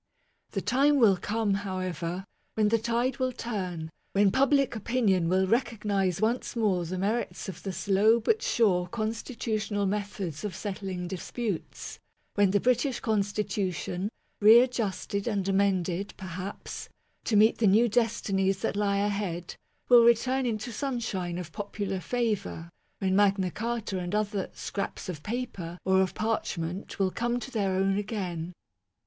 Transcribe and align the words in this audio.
The 0.53 0.61
time 0.63 0.97
will 0.97 1.15
come, 1.15 1.53
however, 1.53 2.25
when 2.55 2.69
the 2.69 2.79
tide 2.79 3.17
will 3.19 3.31
turn; 3.31 3.91
when 4.13 4.31
public 4.31 4.75
opinion 4.75 5.29
will 5.29 5.45
recognize 5.45 6.19
once 6.19 6.55
more 6.55 6.85
the 6.85 6.97
merits 6.97 7.47
of 7.47 7.61
the 7.61 7.71
slow 7.71 8.19
but 8.19 8.41
sure 8.41 8.87
constitutional 8.87 9.85
methods 9.85 10.43
of 10.43 10.55
settling 10.55 11.07
disputes; 11.07 11.99
when 12.33 12.49
the 12.49 12.59
British 12.59 12.99
Constitution, 12.99 14.09
readjusted 14.39 15.27
and 15.27 15.47
amended, 15.47 16.15
perhaps, 16.17 16.89
to 17.25 17.35
meet 17.35 17.59
the 17.59 17.67
new 17.67 17.87
destinies 17.87 18.63
that 18.63 18.75
lie 18.75 18.97
ahead, 18.97 19.53
will 19.87 20.03
return 20.03 20.47
into 20.47 20.71
the 20.71 20.75
sunshine 20.75 21.37
of 21.37 21.51
popular 21.51 21.99
favour; 21.99 22.71
when 22.97 23.15
Magna 23.15 23.51
Carta 23.51 23.99
and 23.99 24.15
other" 24.15 24.49
scraps 24.71 25.09
of 25.09 25.21
paper" 25.21 25.77
or 25.85 26.01
of 26.01 26.15
parchment 26.15 26.97
will 26.97 27.11
come 27.11 27.39
to 27.39 27.51
their 27.51 27.73
own 27.73 27.97
again. 27.99 28.53